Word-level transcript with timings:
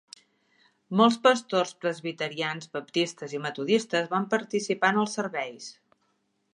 Molts 1.01 1.17
pastors 1.27 1.73
presbiterians, 1.83 2.71
baptistes 2.79 3.37
i 3.39 3.43
metodistes 3.45 4.11
van 4.17 4.29
participar 4.35 4.95
en 4.97 5.03
els 5.05 5.19
serveis. 5.21 5.71